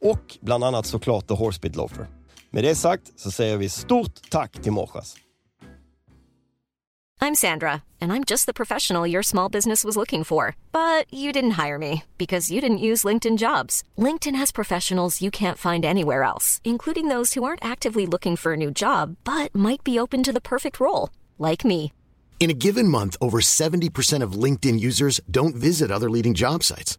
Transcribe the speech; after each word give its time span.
Och 0.00 0.38
bland 0.40 0.64
annat 0.64 0.86
såklart 0.86 1.26
The 1.26 1.34
Horsebit 1.34 1.76
Loafer. 1.76 2.06
Med 2.50 2.64
det 2.64 2.74
sagt 2.74 3.12
så 3.16 3.30
säger 3.30 3.56
vi 3.56 3.68
stort 3.68 4.30
tack 4.30 4.52
till 4.52 4.72
Morsas. 4.72 5.16
I'm 7.18 7.34
Sandra, 7.34 7.82
and 8.00 8.12
I'm 8.12 8.24
just 8.24 8.44
the 8.44 8.52
professional 8.52 9.06
your 9.06 9.22
small 9.22 9.48
business 9.48 9.84
was 9.84 9.96
looking 9.96 10.22
for. 10.22 10.54
But 10.70 11.12
you 11.12 11.32
didn't 11.32 11.66
hire 11.66 11.78
me 11.78 12.02
because 12.18 12.52
you 12.52 12.60
didn't 12.60 12.86
use 12.86 13.04
LinkedIn 13.08 13.38
jobs. 13.38 13.82
LinkedIn 13.96 14.36
has 14.36 14.52
professionals 14.52 15.22
you 15.22 15.30
can't 15.30 15.58
find 15.58 15.84
anywhere 15.84 16.22
else, 16.22 16.60
including 16.62 17.08
those 17.08 17.34
who 17.34 17.42
aren't 17.42 17.64
actively 17.64 18.06
looking 18.06 18.36
for 18.36 18.52
a 18.52 18.56
new 18.56 18.70
job 18.70 19.16
but 19.24 19.54
might 19.54 19.82
be 19.82 19.98
open 19.98 20.22
to 20.22 20.32
the 20.32 20.40
perfect 20.40 20.78
role, 20.78 21.10
like 21.38 21.64
me. 21.64 21.92
In 22.38 22.50
a 22.50 22.60
given 22.66 22.86
month, 22.86 23.16
over 23.20 23.40
70% 23.40 24.22
of 24.22 24.32
LinkedIn 24.44 24.78
users 24.78 25.20
don't 25.30 25.56
visit 25.56 25.90
other 25.90 26.10
leading 26.10 26.34
job 26.34 26.62
sites. 26.62 26.98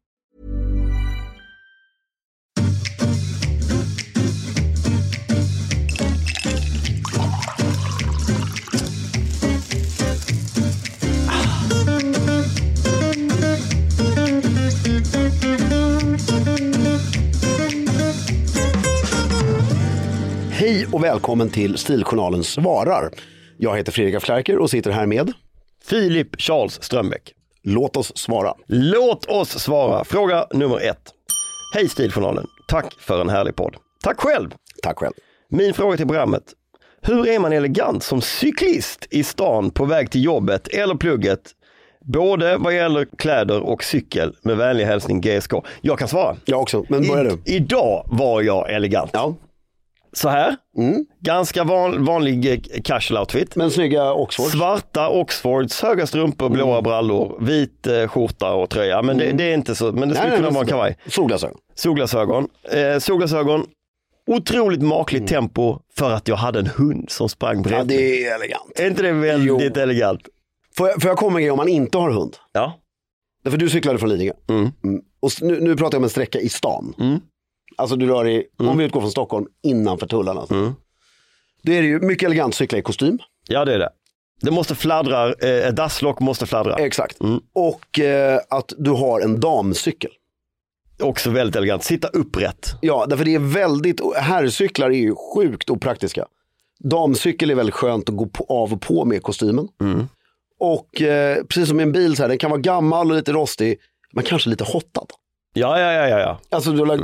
Och 20.93 21.03
välkommen 21.03 21.49
till 21.49 21.77
Stiljournalen 21.77 22.43
svarar. 22.43 23.09
Jag 23.57 23.77
heter 23.77 23.91
Fredrik 23.91 24.15
af 24.15 24.23
Klerker 24.23 24.57
och 24.57 24.69
sitter 24.69 24.91
här 24.91 25.05
med 25.05 25.33
Filip 25.85 26.41
Charles 26.41 26.83
Strömbäck. 26.83 27.33
Låt 27.63 27.97
oss 27.97 28.17
svara. 28.17 28.53
Låt 28.67 29.25
oss 29.25 29.59
svara. 29.59 30.03
Fråga 30.03 30.47
nummer 30.53 30.89
ett. 30.89 31.13
Hej 31.73 31.89
Stiljournalen. 31.89 32.45
Tack 32.67 32.93
för 32.99 33.21
en 33.21 33.29
härlig 33.29 33.55
podd. 33.55 33.75
Tack 34.03 34.19
själv. 34.19 34.53
Tack 34.83 34.99
själv. 34.99 35.13
Min 35.49 35.73
fråga 35.73 35.97
till 35.97 36.07
programmet. 36.07 36.43
Hur 37.01 37.27
är 37.27 37.39
man 37.39 37.53
elegant 37.53 38.03
som 38.03 38.21
cyklist 38.21 39.07
i 39.09 39.23
stan 39.23 39.71
på 39.71 39.85
väg 39.85 40.11
till 40.11 40.23
jobbet 40.23 40.67
eller 40.67 40.95
plugget? 40.95 41.41
Både 42.05 42.57
vad 42.57 42.75
gäller 42.75 43.07
kläder 43.17 43.61
och 43.61 43.83
cykel. 43.83 44.35
Med 44.41 44.57
vänlig 44.57 44.85
hälsning 44.85 45.21
GSK. 45.21 45.53
Jag 45.81 45.99
kan 45.99 46.07
svara. 46.07 46.35
Jag 46.45 46.61
också, 46.61 46.85
men 46.89 47.07
börja 47.07 47.23
du. 47.23 47.51
I, 47.51 47.55
idag 47.55 48.07
var 48.11 48.41
jag 48.41 48.71
elegant. 48.73 49.09
Ja, 49.13 49.35
Så 50.13 50.29
här. 50.29 50.55
Ganska 51.19 51.63
van, 51.63 52.05
vanlig 52.05 52.53
eh, 52.53 52.81
casual 52.83 53.19
outfit. 53.19 53.55
men 53.55 53.71
snygga 53.71 54.13
Oxford. 54.13 54.45
Svarta 54.51 55.09
Oxfords, 55.09 55.81
höga 55.81 56.07
strumpor, 56.07 56.49
blåa 56.49 56.71
Mm. 56.71 56.83
brallor, 56.83 57.37
vit 57.41 57.87
eh, 57.87 58.07
skjorta 58.07 58.53
och 58.53 58.69
tröja. 58.69 59.01
Men 59.01 59.17
det, 59.17 59.31
det 59.31 59.43
är 59.43 59.53
inte 59.53 59.75
så, 59.75 59.91
men 59.91 60.09
det 60.09 60.15
skulle 60.15 60.35
kunna 60.35 60.49
vara 60.49 60.61
en 60.61 60.67
kavaj. 60.67 60.97
Solglasögon. 61.07 61.57
Solglasögon. 61.75 62.47
Eh, 62.71 62.99
solglasögon. 62.99 63.65
Otroligt 64.27 64.81
makligt 64.81 65.19
Mm. 65.19 65.27
tempo 65.27 65.79
för 65.97 66.11
att 66.11 66.27
jag 66.27 66.35
hade 66.35 66.59
en 66.59 66.67
hund 66.67 67.09
som 67.09 67.29
sprang 67.29 67.55
Ja, 67.57 67.61
bredvid. 67.63 67.87
det 67.87 68.25
är 68.27 68.35
elegant. 68.35 68.79
Är 68.79 68.87
inte 68.87 69.01
det 69.01 69.11
väldigt 69.11 69.75
Jo. 69.75 69.81
elegant? 69.81 70.21
Får 70.77 70.87
jag, 70.89 71.01
får 71.01 71.09
jag 71.09 71.17
komma 71.17 71.37
med 71.39 71.51
om 71.51 71.57
man 71.57 71.67
inte 71.69 71.97
har 71.97 72.11
hund? 72.11 72.35
Ja. 72.53 72.77
Därför 73.43 73.57
du 73.57 73.69
cyklade 73.69 73.99
från 73.99 74.09
Lidingö. 74.09 74.33
Mm. 74.49 74.71
Och 75.21 75.27
s- 75.31 75.41
nu, 75.41 75.59
nu 75.59 75.75
pratar 75.75 75.95
jag 75.95 75.99
om 75.99 76.03
en 76.03 76.09
sträcka 76.09 76.39
i 76.39 76.49
stan. 76.49 76.93
Alltså 77.77 77.95
du 77.95 78.07
rör 78.07 78.23
dig, 78.23 78.47
om 78.57 78.77
vi 78.77 78.85
utgår 78.85 79.01
från 79.01 79.11
Stockholm, 79.11 79.45
innanför 79.63 80.07
tullarna. 80.07 80.39
Alltså. 80.39 80.55
Mm. 80.55 80.73
Då 81.63 81.71
är 81.71 81.81
det 81.81 81.87
ju 81.87 81.99
mycket 81.99 82.25
elegant 82.25 82.55
cykla 82.55 82.77
i 82.77 82.81
kostym. 82.81 83.19
ja, 83.47 83.65
det 83.65 83.73
är 83.73 83.79
det. 83.79 83.89
Det 84.41 84.51
måste 84.51 84.75
fladdra, 84.75 85.33
eh, 85.33 85.67
ett 85.67 85.75
dasslock 85.75 86.19
måste 86.19 86.45
fladdra. 86.45 86.75
Exakt. 86.75 87.21
Mm. 87.21 87.39
Och 87.53 87.99
eh, 87.99 88.39
att 88.49 88.73
du 88.77 88.91
har 88.91 89.21
en 89.21 89.39
damcykel. 89.39 90.11
Också 91.01 91.29
väldigt 91.29 91.55
elegant. 91.55 91.83
Sitta 91.83 92.07
upprätt. 92.07 92.71
Ja, 92.81 93.05
därför 93.09 93.25
det 93.25 93.35
är 93.35 93.39
väldigt, 93.39 94.01
herrcyklar 94.15 94.87
är 94.87 94.95
ju 94.95 95.15
sjukt 95.35 95.69
opraktiska. 95.69 96.25
Damcykel 96.79 97.51
är 97.51 97.55
väldigt 97.55 97.75
skönt 97.75 98.09
att 98.09 98.15
gå 98.15 98.25
på, 98.25 98.45
av 98.49 98.73
och 98.73 98.81
på 98.81 99.05
med 99.05 99.23
kostymen. 99.23 99.67
Och 100.59 101.01
eh, 101.01 101.43
precis 101.43 101.67
som 101.67 101.79
i 101.79 101.83
en 101.83 101.91
bil, 101.91 102.15
så 102.15 102.21
här, 102.23 102.29
den 102.29 102.37
kan 102.37 102.51
vara 102.51 102.61
gammal 102.61 103.11
och 103.11 103.17
lite 103.17 103.33
rostig, 103.33 103.79
men 104.13 104.23
kanske 104.23 104.49
lite 104.49 104.63
hottad. 104.63 105.07
Ja, 105.53 105.79
ja, 105.79 105.91
ja, 105.91 106.19
ja. 106.19 106.39
Alltså 106.49 106.71
du 106.71 106.79
har 106.79 106.85
lagt, 106.85 107.03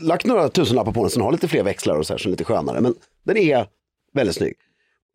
lagt 0.00 0.26
några 0.26 0.48
tusenlappar 0.48 0.92
på 0.92 1.00
den, 1.00 1.10
så 1.10 1.18
den 1.18 1.24
har 1.24 1.32
lite 1.32 1.48
fler 1.48 1.62
växlar 1.62 1.94
och 1.98 2.06
så 2.06 2.12
här, 2.12 2.18
så 2.18 2.28
är 2.28 2.30
lite 2.30 2.44
skönare. 2.44 2.80
Men 2.80 2.94
den 3.24 3.36
är 3.36 3.66
väldigt 4.12 4.36
snygg. 4.36 4.54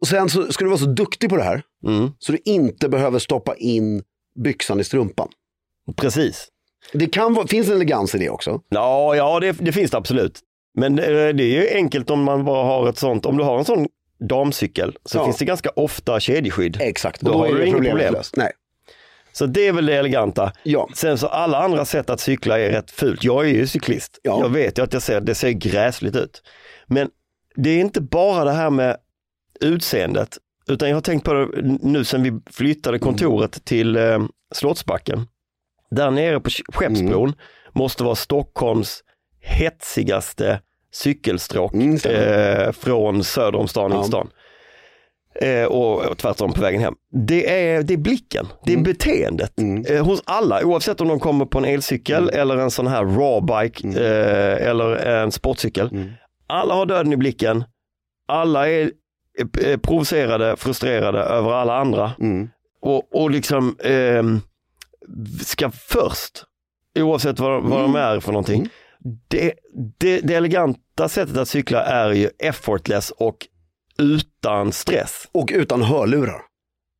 Och 0.01 0.07
sen 0.07 0.29
så 0.29 0.51
ska 0.51 0.63
du 0.63 0.69
vara 0.69 0.79
så 0.79 0.85
duktig 0.85 1.29
på 1.29 1.35
det 1.37 1.43
här 1.43 1.61
Mm. 1.85 2.11
så 2.19 2.31
du 2.31 2.37
inte 2.45 2.89
behöver 2.89 3.19
stoppa 3.19 3.55
in 3.55 4.03
byxan 4.43 4.79
i 4.79 4.83
strumpan. 4.83 5.27
Precis. 5.95 6.47
Det 6.93 7.07
kan 7.07 7.33
vara, 7.33 7.47
finns 7.47 7.67
en 7.67 7.73
elegans 7.75 8.15
i 8.15 8.17
det 8.17 8.29
också. 8.29 8.61
Ja, 8.69 9.15
ja 9.15 9.39
det, 9.39 9.51
det 9.51 9.71
finns 9.71 9.91
det 9.91 9.97
absolut. 9.97 10.39
Men 10.77 10.95
det 10.95 11.03
är 11.05 11.61
ju 11.61 11.67
enkelt 11.69 12.09
om 12.09 12.23
man 12.23 12.45
bara 12.45 12.63
har 12.65 12.89
ett 12.89 12.97
sånt, 12.97 13.25
om 13.25 13.37
du 13.37 13.43
har 13.43 13.59
en 13.59 13.65
sån 13.65 13.87
damcykel 14.29 14.97
så 15.05 15.17
Ja. 15.17 15.25
finns 15.25 15.37
det 15.37 15.45
ganska 15.45 15.69
ofta 15.69 16.19
kedjeskydd. 16.19 16.77
Exakt, 16.81 17.21
Då 17.21 17.31
och 17.31 17.33
då, 17.33 17.39
har 17.39 17.47
är 17.47 17.51
du 17.53 17.57
det 17.59 17.65
inget 17.67 17.89
problem. 17.89 18.15
Nej. 18.37 18.51
Så 19.31 19.45
det 19.45 19.67
är 19.67 19.71
väl 19.73 19.85
det 19.85 19.93
eleganta. 19.97 20.51
Ja. 20.63 20.89
Sen 20.95 21.17
så 21.17 21.27
alla 21.27 21.57
andra 21.63 21.85
sätt 21.85 22.09
att 22.09 22.19
cykla 22.19 22.59
är 22.59 22.69
rätt 22.71 22.91
fult. 22.91 23.23
Jag 23.23 23.45
är 23.45 23.49
ju 23.49 23.67
cyklist. 23.67 24.19
Ja. 24.23 24.39
Jag 24.41 24.49
vet 24.49 24.77
ju 24.77 24.83
att 24.83 24.93
jag 24.93 25.01
ser, 25.01 25.21
det 25.21 25.35
ser 25.35 25.49
gräsligt 25.51 26.15
ut. 26.15 26.41
Men 26.87 27.09
det 27.55 27.69
är 27.69 27.79
inte 27.79 28.01
bara 28.01 28.43
det 28.43 28.51
här 28.51 28.69
med 28.69 28.97
utseendet, 29.61 30.37
utan 30.67 30.89
jag 30.89 30.95
har 30.95 31.01
tänkt 31.01 31.23
på 31.25 31.33
det 31.33 31.47
nu 31.81 32.03
sen 32.05 32.23
vi 32.23 32.39
flyttade 32.51 32.99
kontoret 32.99 33.65
till 33.65 33.95
eh, 33.95 34.19
Slottsbacken. 34.55 35.27
Där 35.91 36.11
nere 36.11 36.39
på 36.39 36.49
Skeppsbron 36.73 37.33
måste 37.73 38.03
vara 38.03 38.15
Stockholms 38.15 39.03
hetsigaste 39.41 40.61
cykelstråk 40.91 41.73
Mm, 41.73 41.95
eh, 42.05 42.71
från 42.71 43.23
söder 43.23 43.59
om 43.59 43.67
stan 43.67 43.91
in 43.91 43.97
Ja. 43.97 44.03
stan. 44.03 44.29
Eh, 45.41 45.63
och, 45.65 46.17
tvärtom 46.17 46.53
på 46.53 46.61
vägen 46.61 46.81
hem. 46.81 46.93
Det 47.27 47.49
är, 47.73 47.83
det 47.83 47.93
är 47.93 47.97
blicken, 47.97 48.47
det 48.65 48.71
är 48.71 48.75
Mm. 48.77 48.83
beteendet 48.83 49.53
eh, 49.89 50.05
hos 50.05 50.21
alla 50.25 50.65
oavsett 50.65 51.01
om 51.01 51.07
de 51.07 51.19
kommer 51.19 51.45
på 51.45 51.57
en 51.57 51.65
elcykel 51.65 52.23
Mm. 52.29 52.39
eller 52.41 52.57
en 52.57 52.71
sån 52.71 52.87
här 52.87 53.03
raw 53.05 53.41
bike 53.63 53.87
eh, 53.87 54.67
eller 54.69 54.95
en 54.95 55.31
sportcykel. 55.31 55.89
Mm. 55.91 56.09
Alla 56.47 56.73
har 56.73 56.85
döden 56.85 57.13
i 57.13 57.17
blicken, 57.17 57.63
alla 58.27 58.69
är 58.69 58.91
provocerade, 59.77 60.55
frustrerade 60.57 61.19
över 61.19 61.51
alla 61.51 61.77
andra 61.77 62.11
Mm. 62.19 62.49
och, 62.81 63.15
och 63.21 63.31
liksom 63.31 63.75
ehm, 63.83 64.39
ska 65.41 65.71
först, 65.71 66.43
oavsett 66.99 67.39
vad, 67.39 67.63
vad 67.63 67.79
Mm. 67.79 67.93
de 67.93 67.99
är 67.99 68.19
för 68.19 68.31
någonting, 68.31 68.69
det, 69.27 69.53
det, 69.97 70.19
det 70.19 70.33
eleganta 70.35 71.09
sättet 71.09 71.37
att 71.37 71.47
cykla 71.47 71.83
är 71.83 72.11
ju 72.11 72.29
effortless 72.39 73.11
och 73.11 73.37
utan 73.99 74.71
stress. 74.71 75.27
Och 75.31 75.49
utan 75.53 75.81
hörlurar. 75.81 76.41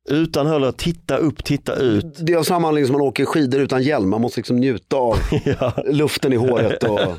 Utan 0.08 0.46
heller 0.46 0.72
titta 0.72 1.16
upp, 1.16 1.44
titta 1.44 1.74
ut. 1.74 2.26
Det 2.26 2.32
är 2.32 2.42
samma 2.42 2.68
anledning 2.68 2.86
som 2.86 2.92
man 2.92 3.08
åker 3.08 3.24
skidor 3.24 3.60
utan 3.60 3.82
hjälm. 3.82 4.10
Man 4.10 4.20
måste 4.20 4.40
liksom 4.40 4.56
njuta 4.56 4.96
av 4.96 5.16
Ja, 5.60 5.72
luften 5.86 6.32
i 6.32 6.36
håret. 6.36 6.84
Och, 6.84 7.00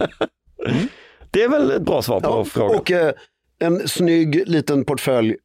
det 1.32 1.44
är 1.44 1.50
väl 1.50 1.72
ett 1.72 1.82
bra 1.82 2.02
svar 2.02 2.20
på 2.20 2.30
ja, 2.30 2.44
frågan. 2.44 2.80
och 2.80 2.92
eh, 2.92 3.14
en 3.60 3.88
snygg 3.88 4.48
liten 4.48 4.86
portfölj 4.86 5.36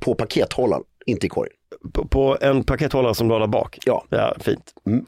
på 0.00 0.14
pakethållaren, 0.14 0.82
inte 1.06 1.26
i 1.26 1.28
korgen. 1.28 1.54
På, 1.92 2.08
på 2.08 2.38
en 2.40 2.64
pakethållare 2.64 3.14
som 3.14 3.28
du 3.28 3.34
har 3.34 3.40
där 3.40 3.46
bak. 3.46 3.78
Ja. 3.86 4.04
ja 4.08 4.34
fint. 4.40 4.72
Mm. 4.86 5.06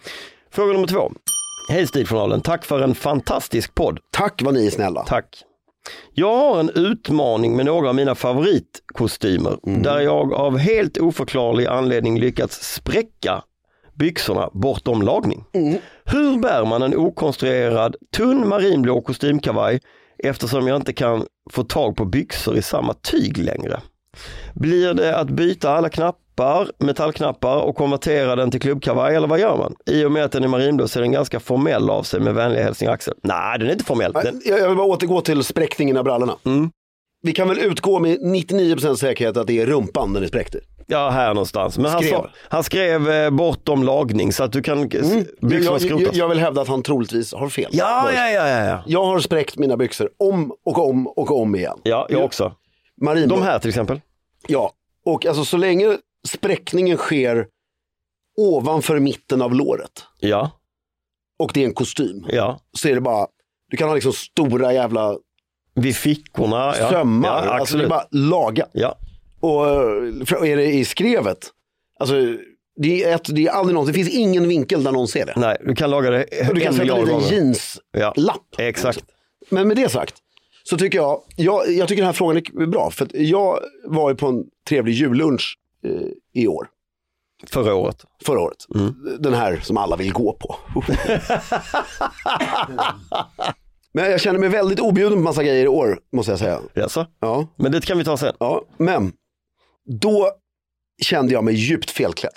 Fråga 0.51 0.73
nummer 0.73 0.87
två. 0.87 1.13
Hej 1.71 1.87
Stiljournalen, 1.87 2.41
tack 2.41 2.65
för 2.65 2.81
en 2.81 2.95
fantastisk 2.95 3.75
podd. 3.75 3.99
Tack 4.11 4.43
vad 4.43 4.55
ni 4.55 4.67
är 4.67 4.71
snälla. 4.71 5.05
Tack. 5.05 5.45
Jag 6.15 6.37
har 6.37 6.61
en 6.61 6.71
utmaning 6.71 7.57
med 7.57 7.67
några 7.67 7.89
av 7.89 7.95
mina 7.95 8.15
favoritkostymer 8.15 9.59
där 9.83 10.01
jag 10.01 10.33
av 10.33 10.59
helt 10.59 10.99
oförklarlig 10.99 11.67
anledning 11.67 12.21
lyckats 12.21 12.75
spräcka 12.75 13.43
byxorna 13.95 14.51
bortom 14.53 15.03
lagning. 15.03 15.45
Hur 16.05 16.39
bär 16.39 16.65
man 16.65 16.83
en 16.83 16.97
okonstruerad 16.97 17.97
tunn 18.17 18.49
marinblå 18.49 19.01
kostymkavaj 19.01 19.81
eftersom 20.19 20.67
jag 20.69 20.77
inte 20.77 20.93
kan 20.93 21.27
få 21.51 21.63
tag 21.65 21.97
på 21.97 22.05
byxor 22.05 22.57
i 22.57 22.63
samma 22.63 22.95
tyg 22.95 23.39
längre? 23.39 23.81
Blir 24.55 24.95
det 24.95 25.17
att 25.17 25.31
byta 25.31 25.71
alla 25.71 25.89
knappar, 25.89 26.21
metallknappar 26.79 27.57
och 27.57 27.77
konvertera 27.77 28.37
den 28.37 28.51
till 28.51 28.61
klubbkavaj 28.61 29.17
eller 29.17 29.29
vad 29.29 29.41
gör 29.41 29.57
man? 29.57 29.75
I 29.87 30.05
och 30.05 30.13
med 30.13 30.25
att 30.25 30.33
den 30.33 30.45
är 30.45 30.49
marinblå 30.49 30.89
så 30.89 30.99
är 30.99 31.03
den 31.03 31.13
ganska 31.13 31.41
formell 31.41 31.91
av 31.91 32.03
sig 32.03 32.21
med 32.21 32.35
vänliga 32.35 32.63
hälsningar 32.63 32.93
Axel. 32.93 33.15
Nej, 33.23 33.59
den 33.59 33.69
är 33.69 33.73
inte 33.73 33.85
formell. 33.85 34.13
Den, 34.13 34.43
Jag 34.45 34.69
vill 34.69 34.77
bara 34.77 34.87
återgå 34.87 35.21
till 35.21 35.45
spräckningen 35.45 35.97
av 35.97 36.05
brallorna. 36.05 36.37
Mm. 36.45 36.71
Vi 37.23 37.33
kan 37.33 37.49
väl 37.49 37.59
utgå 37.59 37.99
med 37.99 38.19
99% 38.19 38.95
säkerhet 38.95 39.37
att 39.37 39.47
det 39.47 39.61
är 39.61 39.67
rumpan 39.67 40.13
den 40.13 40.23
är 40.23 40.27
spräckt 40.27 40.55
i. 40.55 40.61
Ja, 40.87 41.11
här 41.11 41.29
någonstans. 41.29 41.79
Men 41.79 41.91
han, 41.91 42.03
Skrev. 42.03 42.17
sa, 42.17 42.31
han 42.49 42.65
skrev 42.65 43.11
eh, 43.11 43.31
bortom 43.31 43.83
lagning 43.83 44.33
så 44.33 44.45
att 44.45 44.53
du 44.53 44.63
kan, 44.63 44.79
mm. 44.79 45.25
byxorna 45.41 45.79
Jag, 45.81 46.01
jag, 46.01 46.15
jag 46.15 46.29
vill 46.29 46.39
hävda 46.39 46.63
att 46.63 46.69
han 46.69 46.83
troligtvis 46.83 47.35
har 47.35 47.49
fel. 47.49 47.71
ja, 47.73 48.11
ja, 48.15 48.31
ja, 48.31 48.49
ja, 48.49 48.65
ja. 48.65 48.83
Jag 48.87 49.05
har 49.05 49.21
spräckt 49.21 49.59
mina 49.59 49.77
byxor 49.77 50.11
om 50.19 50.53
och 50.65 50.89
om 50.89 51.07
och 51.07 51.41
om 51.41 51.57
igen. 51.57 51.79
Ja, 51.83 52.07
jag 52.11 52.25
också. 52.25 52.53
Marinblå. 53.01 53.37
De 53.37 53.43
här 53.43 53.59
till 53.59 53.69
exempel. 53.69 54.01
Ja, 54.47 54.73
och 55.05 55.27
alltså 55.27 55.45
så 55.45 55.57
länge 55.57 55.99
spräckningen 56.27 56.97
sker 56.97 57.47
ovanför 58.39 58.99
mitten 59.01 59.43
av 59.43 59.55
låret 59.55 60.05
Ja, 60.21 60.51
och 61.39 61.51
det 61.55 61.61
är 61.63 61.65
en 61.67 61.75
kostym 61.75 62.27
ja. 62.29 62.61
så 62.73 62.89
är 62.89 62.95
det 62.95 63.01
bara, 63.01 63.27
du 63.71 63.77
kan 63.77 63.89
ha 63.89 63.95
liksom 63.95 64.13
stora 64.13 64.73
jävla 64.73 65.17
Vid 65.75 65.97
fickorna. 65.97 66.75
Ja. 66.79 66.91
sömmar. 66.91 67.29
Ja, 67.47 67.53
alltså 67.53 67.79
det 67.79 67.85
är 67.85 67.89
bara 67.89 68.07
laga. 68.11 68.67
Ja, 68.73 68.99
Och 69.41 69.67
är 70.47 70.57
det 70.57 70.67
i 70.73 70.85
skrevet, 70.85 71.39
alltså 72.01 72.15
det 72.77 73.05
är, 73.05 73.15
ett, 73.15 73.35
det 73.35 73.47
är 73.47 73.51
aldrig 73.51 73.75
någon, 73.75 73.87
det 73.87 73.93
finns 73.93 74.09
ingen 74.11 74.49
vinkel 74.49 74.85
där 74.85 74.93
någon 74.93 75.09
ser 75.09 75.27
det. 75.27 75.33
nej, 75.37 75.57
du 75.67 75.75
kan 75.75 75.91
laga 75.91 76.11
det 76.11 76.49
Och 76.49 76.55
du 76.55 76.61
kan 76.61 76.75
sätta 76.75 76.97
en 76.97 77.07
gånger. 77.07 77.33
jeanslapp. 77.33 78.47
Ja, 78.57 78.65
exakt. 78.65 79.05
Men 79.51 79.69
med 79.69 79.77
det 79.77 79.89
sagt, 79.89 80.15
så 80.65 80.77
tycker 80.79 80.99
jag, 80.99 81.23
jag, 81.37 81.73
jag 81.73 81.89
tycker 81.89 82.03
den 82.03 82.07
här 82.09 82.13
frågan 82.13 82.37
är 82.37 82.67
bra. 82.67 82.91
För 82.91 83.09
jag 83.13 83.59
var 83.85 84.11
ju 84.11 84.17
på 84.17 84.27
en 84.27 84.45
trevlig 84.69 84.93
jullunch 84.95 85.59
i 86.33 86.47
år, 86.49 86.69
Förra 87.47 87.75
året. 87.75 88.05
förra 88.25 88.41
året. 88.41 88.67
Mm. 88.75 88.95
Den 89.21 89.35
här 89.35 89.61
som 89.63 89.77
alla 89.77 89.97
vill 89.97 90.13
gå 90.13 90.33
på. 90.33 90.57
Men 93.93 94.11
jag 94.11 94.21
känner 94.21 94.39
mig 94.39 94.49
väldigt 94.49 94.81
objuden 94.81 95.13
på 95.19 95.23
massa 95.23 95.43
grejer 95.45 95.65
i 95.65 95.69
år, 95.69 96.01
måste 96.13 96.33
jag 96.33 96.39
säga. 96.39 96.61
Jaså? 96.75 97.07
Ja, 97.21 97.47
Men 97.57 97.73
det 97.73 97.87
kan 97.87 97.99
vi 97.99 98.05
ta 98.05 98.17
sen. 98.17 98.35
ja. 98.39 98.65
Men 98.79 99.13
då 100.01 100.31
kände 101.03 101.33
jag 101.33 101.45
mig 101.45 101.55
djupt 101.55 101.91
felklädd. 101.91 102.33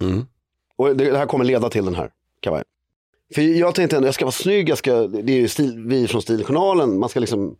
Mm. 0.00 0.26
Och 0.76 0.96
det, 0.96 1.10
det 1.10 1.18
här 1.18 1.26
kommer 1.26 1.44
leda 1.44 1.68
till 1.70 1.84
den 1.84 1.94
här 1.94 2.10
kavajen. 2.40 2.64
För 3.34 3.42
jag 3.42 3.74
tänkte 3.74 3.96
ändå, 3.96 4.08
jag 4.08 4.14
ska 4.14 4.24
vara 4.24 4.32
snygg, 4.32 4.68
jag 4.68 4.78
ska, 4.78 5.06
det 5.06 5.32
är 5.32 5.36
ju 5.40 5.48
stil, 5.48 5.84
vi 5.86 6.08
från 6.08 6.22
Stiljournalen, 6.22 6.98
man 6.98 7.08
ska 7.08 7.20
liksom... 7.20 7.56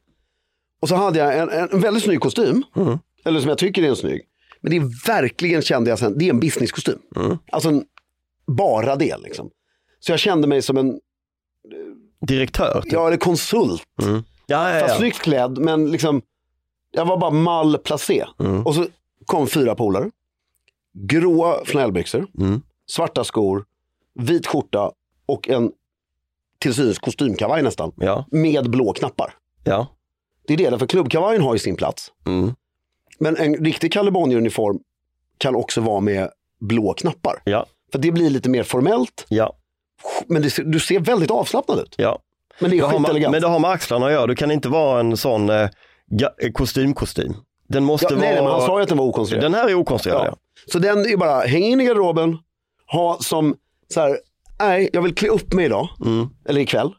Och 0.80 0.88
så 0.88 0.94
hade 0.94 1.18
jag 1.18 1.38
en, 1.38 1.48
en 1.72 1.80
väldigt 1.80 2.02
snygg 2.04 2.20
kostym, 2.20 2.62
Mm. 2.76 2.98
eller 3.24 3.40
som 3.40 3.48
jag 3.48 3.58
tycker 3.58 3.82
är 3.82 3.88
en 3.88 3.96
snygg. 3.96 4.22
Men 4.60 4.70
det 4.70 4.76
är 4.76 5.06
verkligen, 5.06 5.62
kände 5.62 5.90
jag 5.90 5.98
sen, 5.98 6.18
det 6.18 6.24
är 6.26 6.30
en 6.30 6.40
businesskostym. 6.40 6.98
Mm. 7.16 7.38
Alltså 7.52 7.68
en, 7.68 7.84
bara 8.46 8.96
det 8.96 9.18
liksom. 9.18 9.50
Så 10.00 10.12
jag 10.12 10.18
kände 10.18 10.48
mig 10.48 10.62
som 10.62 10.76
en, 10.76 11.00
Direktör. 12.26 12.80
Typ. 12.84 12.92
ja 12.92 13.06
eller 13.06 13.16
konsult. 13.16 13.82
Mm. 14.02 14.22
Ja, 14.46 14.74
ja, 14.74 14.80
Fast 14.80 14.92
ja. 14.94 14.98
snyggt 14.98 15.18
klädd, 15.18 15.58
men 15.58 15.90
liksom, 15.90 16.22
jag 16.90 17.04
var 17.04 17.16
bara 17.16 17.30
malplacé. 17.30 18.24
Mm. 18.40 18.66
Och 18.66 18.74
så 18.74 18.86
kom 19.26 19.46
fyra 19.46 19.74
polare. 19.74 20.10
Gråa 20.92 21.64
flanellbyxor, 21.64 22.26
Mm. 22.38 22.62
svarta 22.90 23.24
skor, 23.24 23.64
vit 24.14 24.46
skjorta 24.46 24.92
och 25.26 25.48
en 25.48 25.72
till 26.58 26.74
synes 26.74 26.98
kostymkavaj 26.98 27.62
nästan. 27.62 27.92
Ja, 27.96 28.24
Med 28.30 28.70
blå 28.70 28.92
knappar. 28.92 29.34
ja. 29.64 29.86
Det 30.46 30.54
är 30.54 30.70
det, 30.70 30.78
för 30.78 30.86
klubbkavajen 30.86 31.42
har 31.42 31.52
ju 31.54 31.58
sin 31.58 31.76
plats. 31.76 32.12
Mm. 32.26 32.54
Men 33.20 33.36
en 33.36 33.54
riktig 33.64 33.92
Kalle 33.92 34.10
Bonnier-uniform 34.10 34.78
kan 35.38 35.54
också 35.56 35.80
vara 35.80 36.00
med 36.00 36.30
blå 36.60 36.94
knappar. 36.94 37.42
Ja, 37.44 37.66
För 37.92 37.98
det 37.98 38.10
blir 38.12 38.30
lite 38.30 38.48
mer 38.48 38.62
formellt, 38.62 39.26
ja, 39.28 39.56
men 40.26 40.42
det, 40.42 40.56
du 40.72 40.80
ser 40.80 41.00
väldigt 41.00 41.30
avslappnad 41.30 41.78
ut. 41.78 41.94
ja. 41.98 42.18
Men 42.60 42.70
det 42.70 42.78
är 42.78 42.82
skitelegant. 42.88 43.32
men 43.32 43.40
det 43.42 43.48
har 43.48 43.58
med 43.58 43.70
axlarna 43.70 44.06
att 44.06 44.12
göra. 44.12 44.26
Du 44.26 44.34
kan 44.34 44.50
inte 44.50 44.68
vara 44.68 45.00
en 45.00 45.16
sån 45.16 45.48
eh, 45.50 45.56
eh, 46.42 46.50
kostym-kostym. 46.54 47.34
Den 47.68 47.84
måste 47.84 48.06
ja, 48.10 48.20
vara... 48.20 48.20
nej, 48.30 48.42
han 48.44 48.60
sa 48.60 48.78
ju 48.78 48.82
att 48.82 48.88
den 48.88 48.98
var 48.98 49.04
okonstruerad. 49.04 49.44
Den 49.44 49.54
här 49.54 49.68
är 49.68 49.74
okonstruerad. 49.74 50.20
Ja. 50.26 50.26
Ja. 50.26 50.36
Så 50.72 50.78
den 50.78 50.98
är 50.98 51.16
bara, 51.16 51.40
häng 51.40 51.62
in 51.64 51.80
i 51.80 51.84
garderoben, 51.84 52.38
ha 52.92 53.18
som 53.20 53.56
så 53.88 54.00
här, 54.00 54.18
nej, 54.60 54.90
jag 54.92 55.02
vill 55.02 55.14
klä 55.14 55.28
upp 55.28 55.52
mig 55.52 55.64
idag, 55.64 55.88
Mm. 56.04 56.28
eller 56.48 56.60
ikväll. 56.60 56.94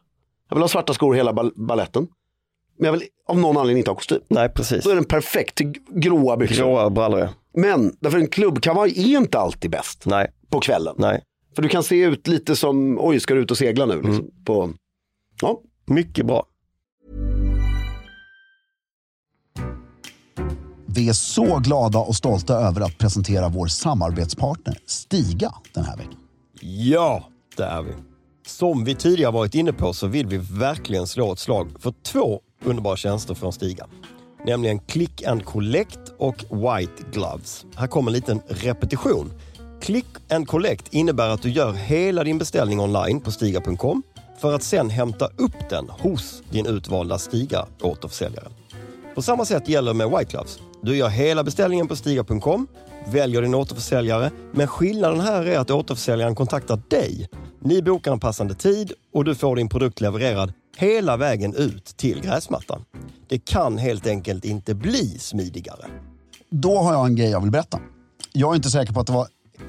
Jag 0.48 0.56
vill 0.56 0.62
ha 0.62 0.68
svarta 0.68 0.94
skor 0.94 1.14
hela 1.14 1.32
bal- 1.32 1.66
balletten. 1.66 2.06
Men 2.80 2.84
jag 2.86 2.92
vill 2.92 3.02
av 3.28 3.38
någon 3.38 3.56
anledning 3.56 3.78
inte 3.80 3.90
ha 3.90 3.96
kostym. 3.96 4.20
Nej, 4.28 4.48
precis. 4.48 4.84
Då 4.84 4.90
är 4.90 4.94
den 4.94 5.04
perfekt 5.04 5.54
till 5.54 5.72
gråa 5.88 6.36
byxor. 6.36 6.56
Gråa 6.64 6.90
brallor. 6.90 7.20
ja. 7.20 7.28
Men 7.54 7.96
därför 8.00 8.18
en 8.18 8.28
klubbkavaj 8.28 8.92
är 8.96 9.18
inte 9.18 9.38
alltid 9.38 9.70
bäst 9.70 10.06
Nej, 10.06 10.30
på 10.50 10.60
kvällen. 10.60 10.94
nej. 10.98 11.22
För 11.56 11.62
du 11.62 11.68
kan 11.68 11.82
se 11.82 12.02
ut 12.02 12.26
lite 12.28 12.56
som, 12.56 12.98
oj 13.00 13.20
ska 13.20 13.34
du 13.34 13.40
ut 13.40 13.50
och 13.50 13.58
segla 13.58 13.86
nu? 13.86 13.94
Liksom, 13.94 14.12
Mm. 14.14 14.44
på, 14.44 14.70
ja. 15.42 15.60
Mycket 15.86 16.26
bra. 16.26 16.46
Vi 20.86 21.08
är 21.08 21.12
så 21.12 21.58
glada 21.58 21.98
och 21.98 22.16
stolta 22.16 22.54
över 22.54 22.80
att 22.80 22.98
presentera 22.98 23.48
vår 23.48 23.66
samarbetspartner 23.66 24.78
Stiga 24.86 25.54
den 25.74 25.84
här 25.84 25.96
veckan. 25.96 26.18
Ja, 26.60 27.28
det 27.56 27.64
är 27.64 27.82
vi. 27.82 27.92
Som 28.46 28.84
vi 28.84 28.94
tidigare 28.94 29.32
varit 29.32 29.54
inne 29.54 29.72
på 29.72 29.92
så 29.92 30.06
vill 30.06 30.26
vi 30.26 30.36
verkligen 30.36 31.06
slå 31.06 31.32
ett 31.32 31.38
slag 31.38 31.68
för 31.78 31.94
två 32.02 32.40
underbara 32.64 32.96
tjänster 32.96 33.34
från 33.34 33.52
Stiga. 33.52 33.86
Nämligen 34.44 34.78
Click 34.78 35.22
and 35.22 35.44
Collect 35.44 35.98
och 36.18 36.36
White 36.36 37.02
Gloves. 37.12 37.66
Här 37.74 37.86
kommer 37.86 38.10
en 38.10 38.14
liten 38.14 38.40
repetition. 38.48 39.32
Click 39.80 40.06
and 40.30 40.48
Collect 40.48 40.94
innebär 40.94 41.28
att 41.28 41.42
du 41.42 41.50
gör 41.50 41.72
hela 41.72 42.24
din 42.24 42.38
beställning 42.38 42.80
online 42.80 43.20
på 43.20 43.30
Stiga.com 43.30 44.02
för 44.40 44.54
att 44.54 44.62
sen 44.62 44.90
hämta 44.90 45.26
upp 45.26 45.68
den 45.70 45.88
hos 45.88 46.42
din 46.50 46.66
utvalda 46.66 47.18
Stiga 47.18 47.66
återförsäljare. 47.82 48.48
På 49.14 49.22
samma 49.22 49.44
sätt 49.44 49.68
gäller 49.68 49.94
med 49.94 50.10
White 50.10 50.30
Gloves. 50.30 50.58
Du 50.82 50.96
gör 50.96 51.08
hela 51.08 51.44
beställningen 51.44 51.88
på 51.88 51.96
Stiga.com, 51.96 52.66
väljer 53.06 53.42
din 53.42 53.54
återförsäljare, 53.54 54.30
men 54.52 54.66
skillnaden 54.66 55.20
här 55.20 55.46
är 55.46 55.58
att 55.58 55.70
återförsäljaren 55.70 56.34
kontaktar 56.34 56.82
dig. 56.88 57.28
Ni 57.60 57.82
bokar 57.82 58.12
en 58.12 58.20
passande 58.20 58.54
tid 58.54 58.92
och 59.12 59.24
du 59.24 59.34
får 59.34 59.56
din 59.56 59.68
produkt 59.68 60.00
levererad 60.00 60.52
hela 60.80 61.16
vägen 61.16 61.54
ut 61.54 61.84
till 61.84 62.20
gräsmattan. 62.20 62.84
Det 63.28 63.38
kan 63.38 63.78
helt 63.78 64.06
enkelt 64.06 64.44
inte 64.44 64.74
bli 64.74 65.18
smidigare. 65.18 65.86
Då 66.50 66.78
har 66.78 66.92
jag 66.92 67.06
en 67.06 67.16
grej 67.16 67.30
jag 67.30 67.40
vill 67.40 67.50
berätta. 67.50 67.78
Jag 68.32 68.52
är 68.52 68.56
inte 68.56 68.70
säker 68.70 68.92
på 68.92 69.00
att 69.00 69.06
det 69.06 69.12
var 69.12 69.26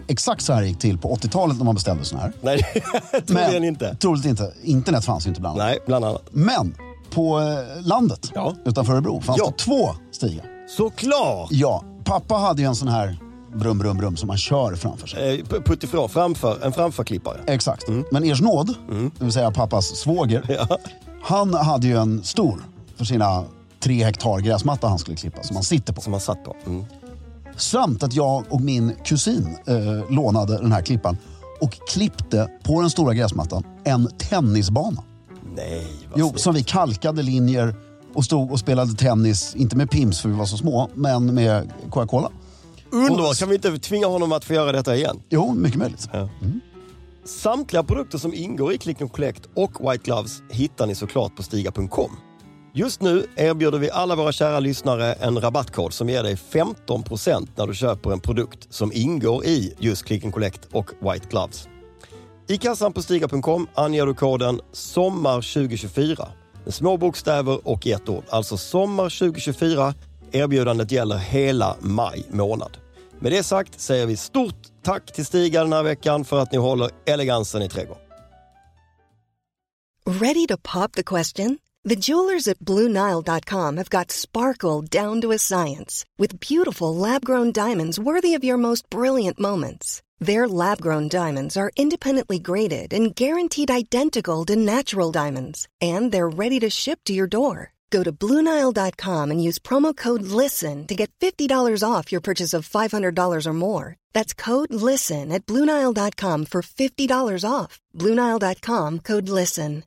exakt 0.08 0.42
så 0.44 0.54
här 0.54 0.62
det 0.62 0.68
gick 0.68 0.80
till 0.80 0.98
på 0.98 1.16
80-talet 1.16 1.58
när 1.58 1.66
man 1.66 1.76
beställde 1.76 2.06
såna 2.06 2.22
här. 2.22 2.34
Nej, 2.42 2.64
troligen 3.28 3.64
inte. 3.64 3.96
Troligt 3.96 4.26
inte. 4.26 4.54
Internet 4.64 5.06
fanns 5.06 5.26
ju 5.26 5.30
inte 5.30 5.42
bland 5.42 5.60
annat. 5.62 5.72
Nej, 5.72 5.80
bland 5.86 6.06
annat. 6.06 6.24
Men 6.32 6.76
på 7.14 7.40
eh, 7.40 7.86
landet 7.88 8.32
Ja. 8.36 8.56
utanför 8.66 8.94
Örebro 8.94 9.22
fanns 9.22 9.38
Ja. 9.40 9.46
det 9.58 9.64
två 9.64 9.90
stigar. 10.12 10.46
Såklart! 10.78 11.48
Ja, 11.52 11.84
pappa 12.04 12.36
hade 12.36 12.62
ju 12.62 12.68
en 12.68 12.76
sån 12.76 12.88
här 12.88 13.18
brum, 13.54 13.78
brum, 13.78 13.98
brum 13.98 14.18
som 14.18 14.28
man 14.28 14.38
kör 14.38 14.76
framför 14.76 15.08
sig. 15.08 15.40
Eh, 15.40 15.46
Puttifrån, 15.62 16.10
framför, 16.10 16.60
en 16.66 16.74
framförklippare. 16.74 17.38
Exakt. 17.48 17.84
Men 18.12 18.24
Ers 18.24 18.42
nåd, 18.42 18.74
det 19.18 19.24
vill 19.24 19.32
säga 19.34 19.52
pappas 19.52 19.86
svåger, 19.86 20.44
Mm. 20.50 20.56
Ja. 20.70 20.78
han 21.24 21.54
hade 21.54 21.88
ju 21.88 21.98
en 21.98 22.24
stor 22.24 22.64
för 22.98 23.06
sina 23.06 23.44
tre 23.80 24.04
hektar 24.04 24.40
gräsmatta 24.40 24.88
han 24.88 25.00
skulle 25.00 25.18
klippa 25.18 25.44
som 25.44 25.56
han 25.56 25.64
sitter 25.64 25.94
på. 25.94 26.02
Som 26.02 26.12
man 26.12 26.20
satt 26.20 26.44
på. 26.44 26.56
Mm. 26.66 26.86
Samt 27.58 28.04
att 28.04 28.14
jag 28.14 28.44
och 28.50 28.62
min 28.62 28.96
kusin 29.06 29.58
eh, 29.68 30.12
lånade 30.12 30.58
den 30.58 30.72
här 30.72 30.82
klippan 30.82 31.18
och 31.62 31.78
klippte 31.90 32.48
på 32.64 32.82
den 32.82 32.90
stora 32.90 33.14
gräsmattan 33.14 33.64
en 33.84 34.08
tennisbana. 34.18 35.04
Nej, 35.56 35.88
vad 36.12 36.20
Jo, 36.20 36.34
som 36.36 36.54
vi 36.54 36.64
kalkade 36.64 37.22
linjer 37.24 37.76
och 38.14 38.26
stod 38.26 38.52
och 38.52 38.60
spelade 38.60 38.94
tennis, 38.94 39.56
inte 39.56 39.76
med 39.76 39.92
Pims 39.92 40.20
för 40.22 40.30
vi 40.30 40.36
var 40.36 40.46
så 40.46 40.58
små, 40.58 40.90
men 40.94 41.34
med 41.34 41.72
Coca-Cola. 41.90 42.30
Underbart! 42.92 43.40
Kan 43.40 43.50
vi 43.50 43.56
inte 43.56 43.78
tvinga 43.78 44.08
honom 44.08 44.32
att 44.32 44.46
få 44.46 44.54
göra 44.54 44.72
detta 44.72 44.96
igen? 44.96 45.22
Jo, 45.30 45.54
mycket 45.54 45.80
möjligt. 45.80 46.10
Samtliga 47.26 47.84
produkter 47.84 48.18
som 48.18 48.34
ingår 48.34 48.74
i 48.74 48.78
Click 48.78 49.02
and 49.02 49.12
Collect 49.12 49.50
och 49.56 49.92
White 49.92 50.04
Gloves 50.04 50.42
hittar 50.50 50.88
ni 50.88 50.96
såklart 50.96 51.36
på 51.36 51.44
Stiga.com. 51.44 52.12
Just 52.74 53.02
nu 53.02 53.26
erbjuder 53.36 53.80
vi 53.80 53.92
alla 53.92 54.16
våra 54.16 54.32
kära 54.32 54.60
lyssnare 54.60 55.14
en 55.14 55.42
rabattkod 55.42 55.94
som 55.94 56.10
ger 56.10 56.24
dig 56.24 56.36
15% 56.36 57.48
när 57.56 57.68
du 57.68 57.74
köper 57.74 58.12
en 58.12 58.20
produkt 58.20 58.74
som 58.74 58.92
ingår 58.94 59.46
i 59.46 59.74
just 59.80 60.06
Click 60.06 60.24
and 60.24 60.34
Collect 60.34 60.68
och 60.72 60.90
White 61.02 61.28
Gloves. 61.30 61.68
I 62.48 62.58
kassan 62.58 62.94
på 62.94 63.02
Stiga.com 63.02 63.68
anger 63.74 64.06
du 64.06 64.14
koden 64.14 64.60
SOMMAR2024 64.74 66.28
med 66.66 66.74
små 66.74 66.98
bokstäver 66.98 67.68
och 67.68 67.88
ett 67.88 68.10
ord. 68.10 68.24
Alltså 68.30 68.56
SOMMAR2024. 68.56 69.94
Erbjudandet 70.32 70.92
gäller 70.92 71.18
hela 71.18 71.76
maj 71.80 72.26
månad. 72.30 72.78
Med 73.20 73.32
det 73.32 73.44
sagt 73.44 73.80
säger 73.80 74.06
vi 74.06 74.18
stort 74.18 74.84
tack 74.84 75.14
till 75.14 75.26
Stiga 75.26 75.64
den 75.64 75.74
här 75.74 75.84
veckan 75.84 76.26
för 76.26 76.40
att 76.40 76.52
ni 76.52 76.58
håller 76.58 76.90
elegansen 77.06 77.62
i 77.62 77.70
trädgården. 77.70 78.04
Ready 80.06 80.48
to 80.48 80.58
pop 80.58 80.92
the 80.94 81.04
question? 81.04 81.60
The 81.90 81.96
jewelers 81.96 82.48
at 82.48 82.60
BlueNile.com 82.60 83.78
have 83.78 83.90
got 83.90 84.12
sparkle 84.12 84.82
down 84.82 85.22
to 85.22 85.32
a 85.32 85.38
science 85.38 86.06
with 86.20 86.40
beautiful 86.40 86.96
lab 86.96 87.26
grown 87.26 87.52
diamonds 87.52 88.00
worthy 88.00 88.36
of 88.36 88.44
your 88.44 88.58
most 88.58 88.90
brilliant 88.90 89.40
moments. 89.40 90.02
Their 90.20 90.48
lab 90.48 90.82
grown 90.82 91.08
diamonds 91.08 91.58
are 91.58 91.72
independently 91.76 92.40
graded 92.40 92.94
and 92.94 93.16
guaranteed 93.16 93.72
identical 93.72 94.46
to 94.46 94.56
natural 94.56 95.12
diamonds, 95.12 95.68
and 95.82 96.12
they're 96.12 96.30
ready 96.30 96.60
to 96.60 96.70
ship 96.70 97.00
to 97.06 97.14
your 97.14 97.28
door. 97.28 97.74
Go 97.92 98.04
to 98.04 98.12
BlueNile.com 98.12 99.32
and 99.32 99.44
use 99.44 99.60
promo 99.60 99.94
code 99.96 100.24
LISTEN 100.24 100.88
to 100.88 100.96
get 100.96 101.12
$50 101.20 101.84
off 101.84 102.12
your 102.12 102.22
purchase 102.22 102.58
of 102.58 102.70
$500 102.70 103.48
or 103.48 103.54
more. 103.54 103.96
That's 104.14 104.34
code 104.34 104.74
LISTEN 104.74 105.32
at 105.32 105.46
BlueNile.com 105.46 106.46
for 106.46 106.62
$50 106.62 107.46
off. 107.46 107.80
BlueNile.com 107.94 109.00
code 109.00 109.30
LISTEN. 109.30 109.84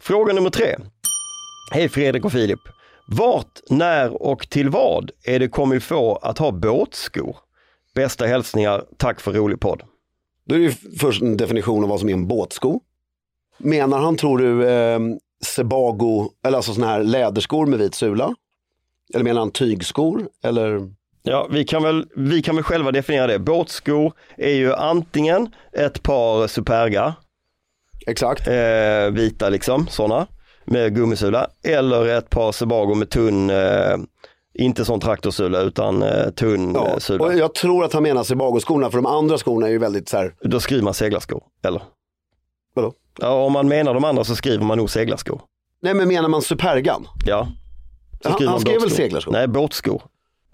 Fråga 0.00 0.32
nummer 0.32 0.50
tre. 0.50 0.76
Hej 1.72 1.88
Fredrik 1.88 2.24
och 2.24 2.32
Filip. 2.32 2.58
Vart, 3.08 3.60
när 3.70 4.22
och 4.22 4.48
till 4.50 4.70
vad 4.70 5.10
är 5.24 5.38
det 5.38 5.74
il 5.74 5.80
faut 5.80 6.18
att 6.22 6.38
ha 6.38 6.52
båtskor? 6.52 7.36
Bästa 7.94 8.26
hälsningar, 8.26 8.84
tack 8.96 9.20
för 9.20 9.32
rolig 9.32 9.60
podd. 9.60 9.82
Då 10.44 10.54
är 10.54 10.58
det 10.58 10.64
ju 10.64 10.72
först 10.98 11.22
en 11.22 11.36
definition 11.36 11.82
av 11.82 11.88
vad 11.88 12.00
som 12.00 12.08
är 12.08 12.12
en 12.12 12.26
båtsko. 12.26 12.80
Menar 13.62 13.98
han, 13.98 14.16
tror 14.16 14.38
du, 14.38 14.68
eh, 14.68 14.98
Sebago, 15.44 16.28
eller 16.46 16.56
alltså 16.56 16.74
sådana 16.74 16.92
här 16.92 17.02
läderskor 17.02 17.66
med 17.66 17.78
vit 17.78 17.94
sula? 17.94 18.34
Eller 19.14 19.24
menar 19.24 19.40
han 19.40 19.50
tygskor? 19.50 20.28
Eller? 20.44 20.80
Ja, 21.22 21.46
vi 21.50 21.64
kan, 21.64 21.82
väl, 21.82 22.06
vi 22.16 22.42
kan 22.42 22.54
väl 22.56 22.64
själva 22.64 22.92
definiera 22.92 23.26
det. 23.26 23.38
Båtskor 23.38 24.12
är 24.36 24.54
ju 24.54 24.74
antingen 24.74 25.48
ett 25.72 26.02
par 26.02 26.46
Superga, 26.46 27.14
Exakt. 28.06 28.48
eh, 28.48 29.10
vita 29.12 29.48
liksom, 29.48 29.86
sådana, 29.86 30.26
med 30.64 30.94
gummisula, 30.96 31.46
eller 31.64 32.06
ett 32.08 32.30
par 32.30 32.52
Sebago 32.52 32.94
med 32.94 33.10
tunn, 33.10 33.50
eh, 33.50 33.96
inte 34.54 34.84
sån 34.84 35.00
traktorsula 35.00 35.60
utan 35.60 36.02
eh, 36.02 36.30
tunn 36.30 36.72
Ja. 36.74 36.88
eh, 36.88 36.98
sula. 36.98 37.24
Och 37.24 37.34
jag 37.34 37.54
tror 37.54 37.84
att 37.84 37.92
han 37.92 38.02
menar 38.02 38.22
Sebago-skorna, 38.24 38.90
för 38.90 38.98
de 38.98 39.06
andra 39.06 39.38
skorna 39.38 39.66
är 39.66 39.70
ju 39.70 39.78
väldigt 39.78 40.08
så 40.08 40.16
här, 40.16 40.34
Då 40.40 40.60
skriver 40.60 40.82
man 40.82 40.94
seglarskor, 40.94 41.42
eller? 41.64 41.82
vadå? 42.74 42.92
Ja, 43.18 43.44
om 43.44 43.52
man 43.52 43.68
menar 43.68 43.94
de 43.94 44.04
andra 44.04 44.24
så 44.24 44.36
skriver 44.36 44.64
man 44.64 44.78
nog 44.78 44.90
seglarskor. 44.90 45.40
Nej 45.82 45.94
men 45.94 46.08
menar 46.08 46.28
man 46.28 46.42
Supergan? 46.42 47.08
Ja. 47.26 47.48
Han- 48.24 48.32
skriver 48.34 48.50
han 48.52 48.60
skrev 48.60 48.80
väl 48.80 48.90
seglarskor? 48.90 49.32
Nej, 49.32 49.48
båtskor. 49.48 50.02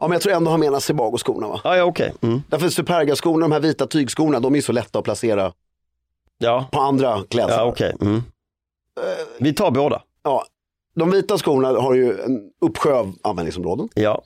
Ja 0.01 0.09
men 0.09 0.13
jag 0.13 0.23
tror 0.23 0.33
ändå 0.33 0.51
han 0.51 0.61
menar 0.61 0.81
Sebago-skorna 0.81 1.49
va? 1.49 1.61
Ah, 1.65 1.77
ja, 1.77 1.85
okej. 1.85 2.13
Mm. 2.21 2.43
Därför 2.49 2.69
Superga-skorna, 2.69 3.41
de 3.41 3.53
här 3.53 3.61
vita 3.61 3.87
tygskorna, 3.87 4.41
de 4.41 4.55
är 4.55 4.61
så 4.61 4.73
lätta 4.73 4.99
att 4.99 5.05
placera 5.05 5.53
Ja, 6.39 6.69
på 6.73 6.81
andra 6.81 7.23
kläder. 7.31 7.55
ja 7.55 7.65
okej. 7.65 7.95
Mm. 8.01 8.23
Vi 9.39 9.55
tar 9.55 9.71
båda. 9.71 10.03
Ja, 10.25 10.45
de 10.95 11.11
vita 11.11 11.39
skorna 11.39 11.69
har 11.69 11.95
ju 11.95 12.21
en 12.21 12.41
uppsjö 12.61 12.93
av 12.93 13.15
användningsområden. 13.23 13.89
Ja, 13.95 14.23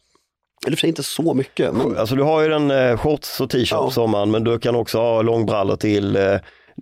Eller 0.67 0.77
för 0.77 0.81
sig 0.81 0.89
inte 0.89 1.03
så 1.03 1.35
mycket. 1.35 1.75
Men... 1.75 1.97
alltså 1.99 2.15
du 2.15 2.23
har 2.23 2.41
ju 2.43 2.49
den 2.49 2.71
eh, 2.71 2.97
shorts 2.99 3.41
och 3.41 3.51
t-shirt 3.51 3.71
Ja. 3.71 3.85
på 3.85 3.91
sommaren 3.91 4.31
men 4.31 4.45
du 4.45 4.59
kan 4.59 4.75
också 4.75 4.99
ha 4.99 5.23
långbrallor 5.23 5.77
till. 5.77 6.17
Eh, 6.17 6.23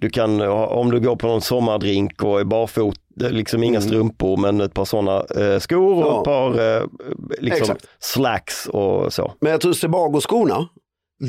du 0.00 0.10
kan, 0.10 0.40
om 0.50 0.90
du 0.90 1.00
går 1.00 1.16
på 1.16 1.26
någon 1.26 1.40
sommardrink 1.40 2.22
och 2.22 2.40
är 2.40 2.44
barfot, 2.44 2.96
eh, 3.22 3.30
liksom 3.30 3.62
inga 3.62 3.80
strumpor 3.80 4.36
men 4.36 4.60
ett 4.60 4.74
par 4.74 4.84
sådana 4.84 5.24
eh, 5.36 5.58
skor 5.58 6.04
och 6.04 6.10
Mm. 6.10 6.12
Ja. 6.12 6.18
ett 6.20 6.24
par 6.24 6.76
eh, 6.78 6.82
liksom 7.40 7.60
Exakt. 7.62 7.86
slacks 7.98 8.66
och 8.66 9.12
så. 9.12 9.32
Men 9.40 9.52
jag 9.52 9.60
tror 9.60 9.72
Sebago-skorna, 9.72 10.68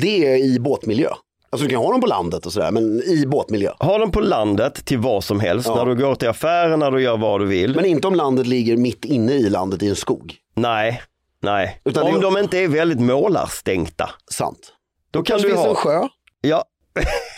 det 0.00 0.26
är 0.32 0.36
i 0.36 0.58
båtmiljö. 0.60 1.08
Alltså 1.50 1.66
du 1.68 1.74
kan 1.74 1.82
ha 1.82 1.92
dem 1.92 2.00
på 2.00 2.06
landet 2.06 2.46
och 2.46 2.52
sådär, 2.52 2.70
men 2.70 3.02
i 3.02 3.24
båtmiljö. 3.26 3.70
Ha 3.78 3.98
den 3.98 4.10
på 4.10 4.20
landet 4.20 4.84
till 4.84 4.98
vad 4.98 5.24
som 5.24 5.40
helst, 5.40 5.68
Ja. 5.68 5.74
när 5.74 5.86
du 5.94 6.02
går 6.02 6.14
till 6.14 6.28
affären, 6.28 6.78
när 6.78 6.90
du 6.90 7.02
gör 7.02 7.16
vad 7.16 7.40
du 7.40 7.46
vill. 7.46 7.74
Men 7.76 7.84
inte 7.84 8.08
om 8.08 8.14
landet 8.14 8.46
ligger 8.46 8.76
mitt 8.76 9.04
inne 9.04 9.32
i 9.32 9.50
landet 9.50 9.82
i 9.82 9.88
en 9.88 9.96
skog. 9.96 10.34
Nej, 10.56 11.02
nej. 11.42 11.80
Utan 11.84 12.06
om 12.06 12.14
det- 12.14 12.20
de 12.20 12.38
inte 12.38 12.58
är 12.58 12.68
väldigt 12.68 13.00
målarstänkta. 13.00 14.10
Sant. 14.30 14.72
Då 15.10 15.18
kan 15.22 15.24
Kanske 15.24 15.48
du 15.48 15.52
finns 15.54 15.62
ha... 15.64 15.70
en 15.70 15.76
sjö 15.76 16.08
Ja, 16.40 16.64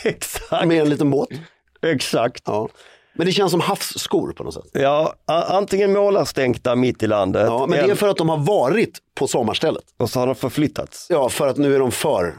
exakt. 0.08 0.66
med 0.66 0.80
en 0.80 0.88
liten 0.88 1.10
båt. 1.10 1.28
Exakt. 1.82 2.42
Ja. 2.46 2.68
Men 3.16 3.26
det 3.26 3.32
känns 3.32 3.50
som 3.50 3.60
havsskor 3.60 4.32
på 4.32 4.44
något 4.44 4.54
sätt. 4.54 4.64
Ja, 4.72 5.14
antingen 5.26 5.92
målarstänkta 5.92 6.76
mitt 6.76 7.02
i 7.02 7.06
landet 7.06 7.46
Ja, 7.46 7.66
men 7.66 7.86
det 7.86 7.90
är 7.92 7.94
för 7.94 8.08
att 8.08 8.16
de 8.16 8.28
har 8.28 8.36
varit 8.38 8.98
på 9.14 9.26
sommarstället. 9.28 9.84
och 9.96 10.10
så 10.10 10.20
har 10.20 10.26
de 10.26 10.34
förflyttats. 10.34 11.06
Ja, 11.10 11.28
för 11.28 11.48
att 11.48 11.56
nu 11.56 11.74
är 11.74 11.78
de 11.78 11.92
för. 11.92 12.34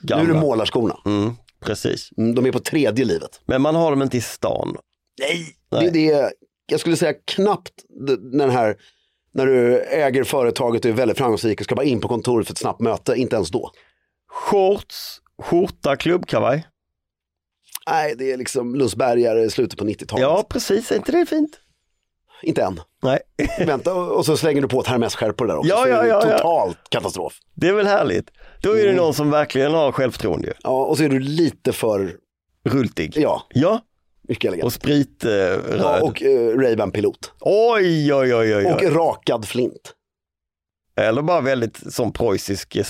Gamla. 0.00 0.24
Nu 0.24 0.30
är 0.30 0.34
det 0.34 0.40
målarskorna. 0.40 0.98
Mm, 1.06 1.32
precis. 1.60 2.10
Mm, 2.18 2.34
De 2.34 2.46
är 2.46 2.52
på 2.52 2.58
tredje 2.58 3.04
livet. 3.04 3.40
Men 3.44 3.62
man 3.62 3.74
har 3.74 3.90
dem 3.90 4.02
inte 4.02 4.16
i 4.16 4.20
stan. 4.20 4.76
Nej. 5.20 5.46
Nej. 5.70 5.90
Det, 5.92 6.10
är, 6.12 6.32
jag 6.66 6.80
skulle 6.80 6.96
säga 6.96 7.14
knappt 7.24 7.72
den 8.32 8.50
här, 8.50 8.76
när 9.34 9.46
du 9.46 9.80
äger 9.80 10.24
företaget 10.24 10.84
och 10.84 10.90
är 10.90 10.94
väldigt 10.94 11.18
framgångsrik 11.18 11.60
och 11.60 11.64
ska 11.64 11.74
bara 11.74 11.86
in 11.86 12.00
på 12.00 12.08
kontoret 12.08 12.46
för 12.46 12.52
ett 12.54 12.58
snabbt 12.58 12.80
möte, 12.80 13.14
inte 13.14 13.36
ens 13.36 13.50
då. 13.50 13.70
Shorts, 14.32 15.20
skjorta, 15.42 15.96
klubbkavaj. 15.96 16.66
Nej, 17.90 18.14
det 18.18 18.32
är 18.32 18.36
liksom 18.36 18.74
Lundsbergare 18.74 19.42
i 19.42 19.50
slutet 19.50 19.78
på 19.78 19.84
90-talet. 19.84 20.22
Ja, 20.22 20.46
precis. 20.48 20.92
Är 20.92 20.96
inte 20.96 21.12
det 21.12 21.26
fint? 21.26 21.60
Inte 22.42 22.62
än. 22.62 22.80
Nej, 23.02 23.18
Vänta, 23.66 23.94
och 23.94 24.26
så 24.26 24.36
slänger 24.36 24.62
du 24.62 24.68
på 24.68 24.80
ett 24.80 24.86
Hermes-skärpor 24.86 25.46
där 25.46 25.56
också. 25.56 25.68
Ja, 25.70 25.88
ja, 25.88 26.06
ja, 26.06 26.22
ja. 26.30 26.38
totalt 26.38 26.78
katastrof. 26.88 27.38
det 27.54 27.68
är 27.68 27.72
väl 27.72 27.86
härligt. 27.86 28.30
Då 28.62 28.72
är 28.78 28.86
det 28.86 28.92
någon 28.92 29.14
som 29.14 29.30
verkligen 29.30 29.72
har 29.74 29.92
självförtroende. 29.92 30.52
Ja, 30.62 30.84
och 30.84 30.96
så 30.98 31.04
är 31.04 31.08
du 31.08 31.18
lite 31.20 31.72
för, 31.72 32.16
Rultig. 32.68 33.12
ja, 33.16 33.46
Ja, 33.50 33.80
Mycket 34.28 34.48
elegant. 34.48 34.64
Och 34.66 34.72
spritröd. 34.72 35.80
Ja, 35.80 36.00
och 36.02 36.22
uh, 36.22 36.28
Ray-Ban 36.58 36.90
pilot. 36.90 37.32
Oj, 37.40 38.14
oj, 38.14 38.34
oj, 38.34 38.56
oj. 38.56 38.66
Och 38.66 38.82
rakad 38.94 39.48
flint. 39.48 39.94
Eller 40.96 41.22
bara 41.22 41.40
väldigt 41.40 41.92
som 41.94 42.12
preussisk 42.12 42.76
eh, 42.76 42.84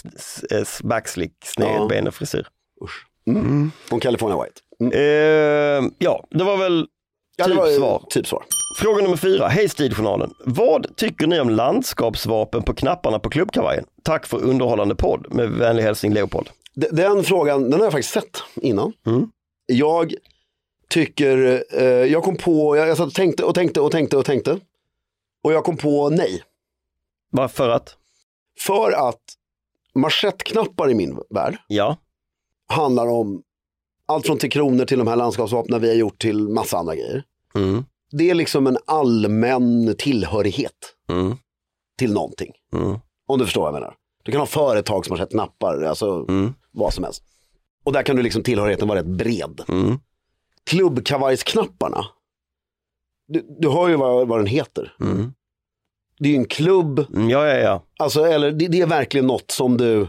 s- 0.51 0.81
backslick, 0.83 1.33
snedben 1.45 2.07
och 2.09 2.15
frisyr. 2.15 2.47
Usch. 2.85 3.07
Mm. 3.27 3.71
Och 3.91 4.03
California 4.03 4.43
White. 4.45 4.61
Eh, 4.81 5.01
ja, 5.99 6.25
det 6.31 6.45
var 6.45 6.57
väl 6.57 6.87
Ja, 7.37 7.45
typ 7.45 7.57
var 7.57 7.67
svar. 7.71 8.03
typ 8.11 8.27
svar. 8.27 8.45
Fråga 8.81 9.03
nummer 9.03 9.17
fyra. 9.17 9.49
Hej 9.49 9.69
Stiljournalen. 9.69 10.31
Vad 10.45 10.97
tycker 10.97 11.27
ni 11.27 11.41
om 11.41 11.51
landskapsvapen 11.51 12.63
på 12.63 12.75
knapparna 12.75 13.19
på 13.19 13.31
klubbkavajen? 13.31 13.85
Tack 14.03 14.27
för 14.27 14.43
underhållande 14.43 14.95
podd. 14.95 15.27
Med 15.35 15.51
vänlig 15.51 15.83
hälsning 15.83 16.13
Leopold. 16.15 16.51
D- 16.75 16.89
Den 16.93 17.25
frågan, 17.25 17.63
den 17.71 17.73
har 17.81 17.87
jag 17.87 17.93
faktiskt 17.93 18.13
sett 18.15 18.43
innan. 18.55 18.93
Mm. 19.07 19.29
Jag 19.67 20.15
tycker, 20.89 21.65
eh, 21.73 21.85
jag 21.85 22.23
kom 22.23 22.37
på, 22.37 22.77
jag, 22.77 22.89
jag 22.89 22.97
satt 22.97 23.07
och 23.07 23.15
tänkte 23.15 23.45
och 23.45 23.55
tänkte 23.55 23.81
och 23.81 23.93
tänkte 23.93 24.17
och 24.17 24.25
tänkte. 24.25 24.59
Och 25.45 25.53
jag 25.53 25.65
kom 25.65 25.77
på 25.77 26.11
nej. 26.11 26.43
Varför 27.31 27.69
att? 27.69 27.97
För 28.61 29.09
att 29.09 29.21
manschettknappar 29.95 30.91
i 30.91 30.95
min 30.95 31.19
värld 31.31 31.57
Ja. 31.67 31.97
handlar 32.69 33.07
om 33.07 33.43
allt 34.07 34.27
från 34.27 34.39
till 34.39 34.51
kronor 34.51 34.85
till 34.85 34.99
de 34.99 35.09
här 35.09 35.17
landskapsvapnen 35.17 35.81
vi 35.81 35.89
har 35.89 35.95
gjort 35.97 36.19
till 36.19 36.49
massa 36.49 36.79
andra 36.79 36.95
grejer. 36.95 37.23
Mm. 37.55 37.85
Det 38.11 38.31
är 38.31 38.35
liksom 38.35 38.67
en 38.67 38.79
allmän 38.87 39.95
tillhörighet 39.99 40.95
Mm. 41.09 41.37
till 41.99 42.13
någonting. 42.13 42.53
Mm. 42.73 42.99
Om 43.27 43.39
du 43.39 43.45
förstår 43.45 43.61
vad 43.63 43.69
jag 43.69 43.81
menar. 43.81 43.95
Du 44.25 44.33
kan 44.33 44.41
ha 44.41 44.47
företag 44.47 45.07
som 45.07 45.13
har 45.13 45.19
sett 45.25 45.31
knappar, 45.31 45.83
alltså 45.83 46.27
Mm. 46.29 46.55
vad 46.71 46.95
som 46.95 47.05
helst. 47.05 47.23
Och 47.85 47.93
där 47.93 48.03
kan 48.03 48.17
du 48.17 48.23
liksom 48.23 48.43
tillhörigheten 48.43 48.89
vara 48.89 48.99
rätt 48.99 49.07
bred. 49.07 49.61
Mm. 49.69 49.99
Klubbkavajsknapparna, 50.65 52.05
du, 53.29 53.47
du 53.61 53.69
hör 53.71 53.89
ju 53.89 53.97
vad, 53.97 54.29
vad 54.29 54.39
den 54.39 54.47
heter. 54.47 54.97
Mm. 55.01 55.33
Det 56.19 56.29
är 56.29 56.33
ju 56.33 56.39
en 56.39 56.45
klubb, 56.49 56.99
Mm. 57.15 57.31
Ja, 57.31 57.47
ja, 57.49 57.57
ja. 57.59 57.83
alltså, 57.99 58.25
eller 58.27 58.51
det, 58.51 58.69
det 58.69 58.81
är 58.81 58.87
verkligen 58.87 59.27
något 59.27 59.51
som 59.51 59.77
du, 59.77 60.09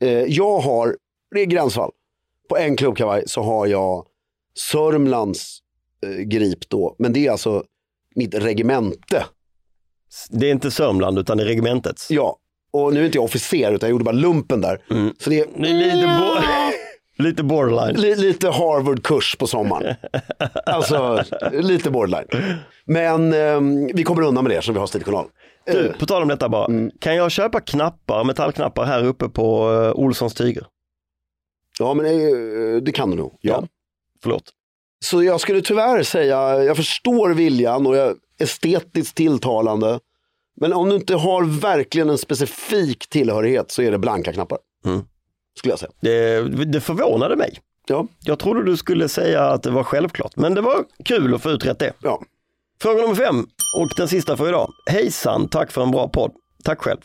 eh, 0.00 0.10
jag 0.24 0.58
har, 0.58 0.96
det 1.34 1.40
är 1.40 1.44
gränsfall. 1.46 1.90
På 2.48 2.56
en 2.56 2.76
klubbkavaj 2.76 3.22
så 3.26 3.42
har 3.42 3.66
jag 3.66 4.06
Sörmlands 4.72 5.58
eh, 6.06 6.10
grip 6.22 6.68
då, 6.68 6.96
men 6.98 7.12
det 7.12 7.26
är 7.26 7.30
alltså 7.30 7.64
mitt 8.14 8.34
regemente. 8.34 9.24
Det 10.30 10.46
är 10.46 10.50
inte 10.50 10.70
Sörmland 10.70 11.18
utan 11.18 11.36
det 11.36 11.42
är 11.42 11.46
regementets. 11.46 12.10
Ja, 12.10 12.36
och 12.72 12.92
nu 12.94 13.00
är 13.00 13.04
inte 13.04 13.18
jag 13.18 13.24
officer 13.24 13.72
utan 13.72 13.86
jag 13.88 13.90
gjorde 13.90 14.04
bara 14.04 14.12
lumpen 14.16 14.60
där. 14.60 14.80
Mm. 14.90 15.14
Så 15.18 15.30
det 15.30 15.40
är 15.40 15.46
Det 15.56 15.68
är 15.68 15.74
lite, 15.74 16.06
bo- 16.06 17.22
lite 17.24 17.42
borderline. 17.42 17.96
Li- 18.00 18.16
lite 18.16 18.48
Harvard-kurs 18.48 19.36
på 19.38 19.46
sommaren. 19.46 19.94
alltså, 20.66 21.22
lite 21.52 21.90
borderline. 21.90 22.56
Men 22.84 23.32
ehm, 23.32 23.86
vi 23.94 24.02
kommer 24.04 24.22
undan 24.22 24.44
med 24.44 24.56
det 24.56 24.62
som 24.62 24.74
vi 24.74 24.80
har 24.80 24.86
stiljournal. 24.86 25.26
Du, 25.66 25.92
på 25.98 26.06
tal 26.06 26.22
om 26.22 26.28
detta 26.28 26.48
bara. 26.48 26.64
Mm. 26.66 26.90
Kan 27.00 27.16
jag 27.16 27.30
köpa 27.30 27.60
knappar, 27.60 28.24
metallknappar 28.24 28.84
här 28.84 29.04
uppe 29.04 29.28
på 29.28 29.70
uh, 29.70 29.92
Olssons 29.92 30.34
tyger? 30.34 30.66
Ja, 31.78 31.94
men 31.94 32.06
eh, 32.06 32.82
det 32.82 32.92
kan 32.92 33.10
du 33.10 33.16
nog. 33.16 33.38
Ja. 33.40 33.52
Ja. 33.62 33.68
Förlåt. 34.22 34.52
Så 35.04 35.22
jag 35.22 35.40
skulle 35.40 35.62
tyvärr 35.62 36.02
säga, 36.02 36.64
jag 36.64 36.76
förstår 36.76 37.30
viljan 37.30 37.86
och 37.86 37.96
jag 37.96 38.14
estetiskt 38.38 39.16
tilltalande. 39.16 40.00
Men 40.60 40.72
om 40.72 40.88
du 40.88 40.94
inte 40.96 41.14
har 41.14 41.60
verkligen 41.60 42.10
en 42.10 42.18
specifik 42.18 43.08
tillhörighet 43.08 43.70
så 43.70 43.82
är 43.82 43.90
det 43.90 43.98
blanka 43.98 44.32
knappar. 44.32 44.58
Mm. 44.84 45.00
Skulle 45.58 45.72
jag 45.72 45.78
säga. 45.78 45.92
Det, 46.00 46.42
det 46.64 46.80
förvånade 46.80 47.36
mig. 47.36 47.58
Ja, 47.86 48.06
Jag 48.24 48.38
trodde 48.38 48.64
du 48.64 48.76
skulle 48.76 49.08
säga 49.08 49.44
att 49.44 49.62
det 49.62 49.70
var 49.70 49.84
självklart, 49.84 50.36
men 50.36 50.54
det 50.54 50.60
var 50.60 50.84
kul 51.04 51.34
att 51.34 51.42
få 51.42 51.50
utrett 51.50 51.78
det. 51.78 51.92
ja. 52.02 52.22
Fråga 52.80 53.02
nummer 53.02 53.14
fem 53.14 53.46
och 53.76 53.88
den 53.96 54.08
sista 54.08 54.36
för 54.36 54.48
idag. 54.48 54.70
Hejsan, 54.90 55.48
tack 55.48 55.72
för 55.72 55.82
en 55.82 55.90
bra 55.90 56.08
podd. 56.08 56.32
Tack 56.64 56.80
själv. 56.80 57.00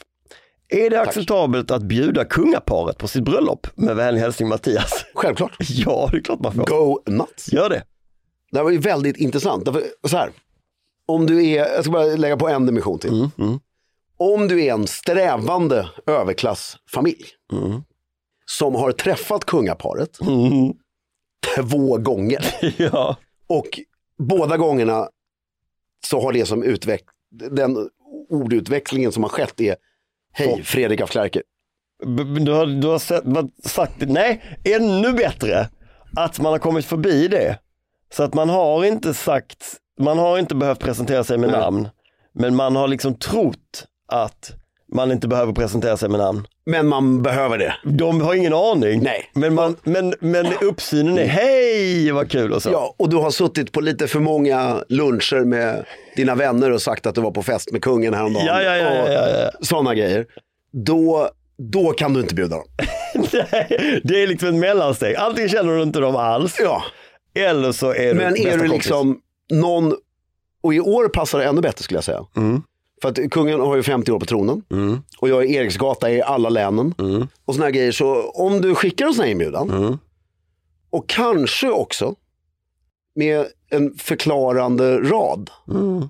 Är 0.74 0.90
det 0.90 1.02
acceptabelt 1.02 1.72
att 1.72 1.84
bjuda 1.84 2.26
kungaparet 2.26 2.98
på 2.98 3.08
sitt 3.08 3.24
bröllop? 3.24 3.68
Med 3.76 3.96
vänlig 3.96 4.22
hälsning 4.22 4.50
Mattias. 4.50 5.06
självklart. 5.14 5.56
Ja, 5.60 6.10
det 6.12 6.18
är 6.18 6.22
klart 6.22 6.40
man 6.40 6.54
får. 6.54 6.66
Go 6.66 7.00
nuts. 7.06 7.54
Gör 7.54 7.70
det. 7.70 7.84
Det 8.52 8.58
här 8.58 8.64
var 8.64 8.72
ju 8.72 8.78
väldigt 8.78 9.18
intressant. 9.18 9.66
Därför, 9.66 9.84
så 10.08 10.18
här, 10.18 10.32
om 11.06 11.26
du 11.26 11.46
är, 11.50 11.58
jag 11.58 11.84
ska 11.84 11.92
bara 11.92 12.06
lägga 12.06 12.38
på 12.38 12.48
en 12.48 12.66
dimension 12.66 13.00
till. 13.00 13.10
Mm, 13.14 13.30
mm, 13.40 13.60
Om 14.18 14.48
du 14.48 14.64
är 14.66 14.74
en 14.74 14.88
strävande 14.88 15.90
överklassfamilj 16.08 17.26
mm. 17.52 17.82
som 18.46 18.76
har 18.76 18.92
träffat 18.92 19.46
kungaparet 19.46 20.22
Mm. 20.22 20.74
två 21.56 21.98
gånger 21.98 22.46
Ja. 22.78 23.18
och 23.48 23.80
båda 24.18 24.58
gångerna 24.58 25.10
så 26.06 26.22
har 26.22 26.34
det 26.34 26.46
som 26.46 26.64
utveck 26.64 27.04
den 27.52 27.90
ordutväxlingen 28.30 29.12
som 29.12 29.24
har 29.24 29.30
skett 29.30 29.60
är 29.62 29.76
Hej 30.34 30.64
Fredrik 30.64 31.02
af 31.02 31.10
Klerker. 31.10 31.42
B- 32.06 32.24
Du 32.40 32.52
har, 32.52 32.66
du 32.66 32.88
har 32.88 33.00
sett, 33.00 33.24
sagt, 33.64 33.94
nej, 34.00 34.42
ännu 34.64 35.14
bättre 35.14 35.70
att 36.16 36.40
man 36.40 36.52
har 36.52 36.60
kommit 36.60 36.86
förbi 36.86 37.28
det. 37.28 37.60
Så 38.14 38.24
att 38.24 38.34
man 38.34 38.50
har 38.50 38.86
inte 38.86 39.14
sagt, 39.14 39.64
man 40.00 40.18
har 40.18 40.38
inte 40.40 40.56
behövt 40.56 40.80
presentera 40.80 41.24
sig 41.24 41.38
med 41.38 41.50
Nej. 41.50 41.60
namn. 41.60 41.90
Men 42.34 42.56
man 42.56 42.76
har 42.76 42.88
liksom 42.88 43.16
trott 43.16 43.86
att 44.08 44.52
man 44.94 45.12
inte 45.12 45.28
behöver 45.28 45.54
presentera 45.54 45.98
sig 45.98 46.10
med 46.10 46.20
namn. 46.20 46.48
Men 46.66 46.88
man 46.88 47.22
behöver 47.22 47.58
det. 47.58 47.76
De 47.84 48.22
har 48.22 48.34
ingen 48.34 48.54
aning. 48.54 49.04
Nej. 49.04 49.30
Men, 49.34 49.54
man, 49.54 49.76
men, 49.84 50.14
men 50.20 50.46
uppsynen 50.62 51.18
är, 51.18 51.26
hej 51.26 52.12
vad 52.12 52.32
kul 52.32 52.54
och 52.54 52.62
så. 52.64 52.70
Ja, 52.72 52.96
och 52.98 53.10
du 53.10 53.18
har 53.18 53.32
suttit 53.32 53.72
på 53.72 53.82
lite 53.82 54.08
för 54.08 54.20
många 54.20 54.84
luncher 54.90 55.46
med 55.46 55.86
dina 56.16 56.36
vänner 56.36 56.72
och 56.72 56.82
sagt 56.82 57.06
att 57.06 57.16
du 57.16 57.22
var 57.22 57.32
på 57.32 57.44
fest 57.44 57.72
med 57.72 57.82
kungen 57.84 58.14
häromdagen. 58.14 58.46
Ja, 58.46 58.62
ja, 58.64 58.78
ja, 58.78 59.04
och 59.04 59.10
ja, 59.10 59.30
ja. 59.30 59.52
Sådana 59.62 59.96
grejer. 59.96 60.26
Då, 60.86 61.30
då 61.58 61.92
kan 61.92 62.14
du 62.14 62.20
inte 62.20 62.36
bjuda 62.36 62.56
dem. 62.56 62.66
Nej, 63.52 64.02
det 64.04 64.24
är 64.24 64.28
liksom 64.28 64.48
ett 64.50 64.56
mellansteg. 64.56 65.16
Antingen 65.16 65.50
känner 65.50 65.76
du 65.78 65.84
inte 65.84 66.00
dem 66.00 66.16
alls, 66.16 66.58
Ja, 66.60 66.84
eller 67.36 67.72
så 67.72 67.94
är 67.94 68.08
du 68.08 68.14
men 68.14 68.38
är 68.38 68.52
du 68.52 68.58
kompis. 68.58 68.72
liksom 68.72 69.20
någon, 69.54 69.94
och 70.64 70.74
i 70.74 70.80
år 70.80 71.08
passar 71.08 71.40
det 71.40 71.46
ännu 71.46 71.62
bättre 71.62 71.84
skulle 71.84 71.98
jag 71.98 72.04
säga. 72.04 72.26
Mm. 72.38 72.62
För 73.04 73.10
att 73.10 73.32
kungen 73.32 73.60
har 73.60 73.76
ju 73.76 73.84
50 73.84 74.12
år 74.12 74.20
på 74.20 74.26
tronen 74.26 74.62
Mm. 74.72 74.98
och 75.20 75.30
jag 75.30 75.44
är 75.44 75.48
Eriksgata 75.48 76.12
i 76.12 76.22
alla 76.22 76.50
länen 76.50 76.94
Mm. 77.00 77.28
och 77.46 77.54
sådana 77.54 77.66
här 77.66 77.72
grejer. 77.72 77.92
Så 77.92 78.30
om 78.30 78.62
du 78.62 78.76
skickar 78.76 79.06
en 79.06 79.14
sån 79.14 79.24
här 79.24 79.32
inbjudan 79.32 79.70
Mm. 79.72 79.98
och 80.90 81.10
kanske 81.10 81.70
också 81.70 82.16
med 83.16 83.46
en 83.70 83.94
förklarande 83.98 84.98
rad 84.98 85.50
Mm. 85.70 86.08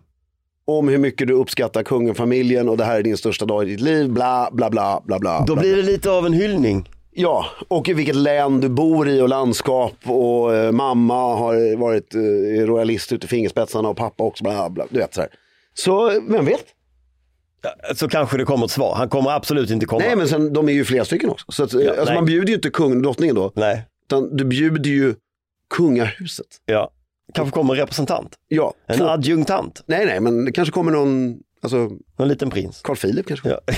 om 0.66 0.88
hur 0.88 0.98
mycket 0.98 1.28
du 1.28 1.34
uppskattar 1.34 1.84
kungafamiljen 1.84 2.70
och 2.70 2.78
det 2.78 2.84
här 2.86 2.98
är 3.00 3.04
din 3.04 3.18
största 3.18 3.46
dag 3.46 3.64
i 3.64 3.66
ditt 3.72 3.82
liv, 3.82 4.10
bla 4.10 4.50
bla 4.52 4.70
bla 4.70 5.02
bla 5.06 5.20
bla. 5.20 5.40
Då 5.48 5.54
bla. 5.54 5.62
blir 5.62 5.76
det 5.76 5.82
lite 5.84 6.12
av 6.12 6.26
en 6.26 6.34
hyllning. 6.34 6.90
Ja, 7.12 7.46
och 7.68 7.90
i 7.90 7.94
vilket 7.94 8.16
län 8.16 8.60
du 8.62 8.70
bor 8.70 9.10
i 9.10 9.22
och 9.22 9.30
landskap 9.30 9.94
och 10.06 10.56
eh, 10.56 10.72
mamma 10.72 11.36
har 11.36 11.78
varit 11.78 12.16
eh, 12.16 12.66
royalist 12.68 13.12
ut 13.12 13.24
i 13.24 13.28
fingerspetsarna 13.28 13.90
och 13.90 13.98
pappa 13.98 14.24
också, 14.24 14.44
bla 14.44 14.70
bla. 14.70 14.86
Du 14.90 15.00
vet 15.00 15.14
så 15.14 15.22
här. 15.22 15.30
Så 15.74 16.10
vem 16.28 16.46
vet? 16.46 16.66
Så 17.96 18.08
kanske 18.10 18.38
det 18.38 18.46
kommer 18.46 18.66
ett 18.66 18.72
svar. 18.72 18.96
Han 18.96 19.10
kommer 19.10 19.32
absolut 19.32 19.70
inte 19.70 19.86
komma. 19.86 20.04
Nej 20.06 20.16
men 20.16 20.28
sen, 20.28 20.54
de 20.54 20.70
är 20.70 20.74
ju 20.74 20.86
flera 20.86 21.06
stycken 21.06 21.30
också. 21.30 21.46
Så 21.52 21.64
att, 21.64 21.74
eh, 21.74 21.90
alltså, 22.00 22.14
man 22.14 22.26
bjuder 22.26 22.48
ju 22.48 22.54
inte 22.54 22.70
och 22.70 23.02
drottningen 23.02 23.36
då, 23.36 23.52
Nej. 23.56 23.86
utan 24.06 24.38
du 24.38 24.46
bjuder 24.46 24.90
ju 24.90 25.16
kungahuset. 25.70 26.46
Ja. 26.66 26.92
Kanske 27.34 27.54
kommer 27.54 27.74
en 27.74 27.80
representant. 27.80 28.36
Ja, 28.48 28.74
En 28.88 28.98
två- 28.98 29.06
adjunktant. 29.08 29.84
nej 29.86 30.06
nej 30.06 30.20
men 30.20 30.46
det 30.46 30.52
kanske 30.52 30.72
kommer 30.72 30.92
någon, 30.92 31.38
alltså 31.62 31.90
En 32.18 32.28
liten 32.28 32.50
prins. 32.50 32.82
Carl 32.84 32.96
Philip 32.98 33.28
kanske. 33.28 33.50
Ja. 33.50 33.60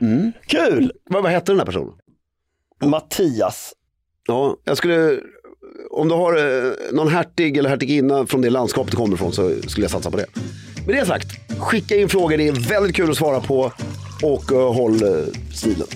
Mm. 0.00 0.32
Kul! 0.46 0.92
Vad, 1.10 1.22
vad 1.22 1.32
hette 1.32 1.52
den 1.52 1.58
här 1.58 1.66
personen? 1.66 1.92
Mattias. 2.84 3.72
Ja, 4.26 4.56
jag 4.64 4.76
skulle, 4.76 5.20
om 5.90 6.08
du 6.08 6.14
har 6.14 6.36
eh, 6.66 6.72
någon 6.92 7.08
hertig 7.08 7.56
eller 7.56 7.68
hertiginna 7.70 8.26
från 8.26 8.40
det 8.40 8.50
landskap 8.50 8.90
du 8.90 8.96
kommer 8.96 9.14
ifrån 9.14 9.32
så 9.32 9.50
skulle 9.68 9.84
jag 9.84 9.90
satsa 9.90 10.10
på 10.10 10.16
det. 10.16 10.26
Med 10.86 10.94
det 10.94 11.06
sagt, 11.06 11.28
skicka 11.58 11.96
in 11.96 12.08
frågor, 12.08 12.36
det 12.36 12.48
är 12.48 12.52
väldigt 12.52 12.96
kul 12.96 13.10
att 13.10 13.16
svara 13.16 13.40
på 13.40 13.72
och 14.22 14.52
uh, 14.52 14.74
håll 14.74 15.02
uh, 15.02 15.26
stilen. 15.52 15.86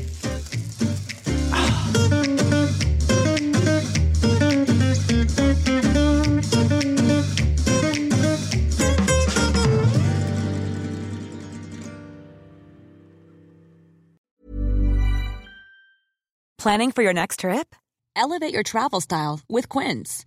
Planning 16.63 16.93
for 16.93 17.03
your 17.03 17.15
next 17.15 17.41
trip? 17.41 17.75
Elevate 18.17 18.53
your 18.53 18.63
travel 18.63 19.01
style 19.01 19.41
with 19.49 19.69
Quince. 19.79 20.27